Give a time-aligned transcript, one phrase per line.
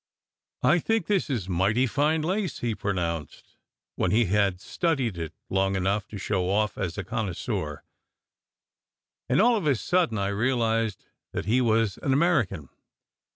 [0.63, 3.55] "I think this is mighty fine lace," he pronounced,
[3.97, 7.83] when he had studied it long enough to show off as a connoisseur;
[9.29, 12.69] and all of a sudden I realized that he was an American.